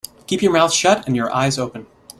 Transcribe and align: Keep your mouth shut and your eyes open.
Keep 0.25 0.41
your 0.41 0.51
mouth 0.51 0.73
shut 0.73 1.05
and 1.05 1.15
your 1.15 1.31
eyes 1.31 1.59
open. 1.59 1.85